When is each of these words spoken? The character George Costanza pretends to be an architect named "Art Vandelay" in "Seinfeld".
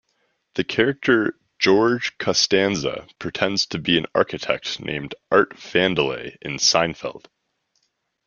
The 0.55 0.63
character 0.63 1.37
George 1.59 2.17
Costanza 2.17 3.07
pretends 3.19 3.67
to 3.67 3.77
be 3.77 3.99
an 3.99 4.07
architect 4.15 4.79
named 4.79 5.13
"Art 5.29 5.51
Vandelay" 5.55 6.37
in 6.41 6.53
"Seinfeld". 6.57 7.25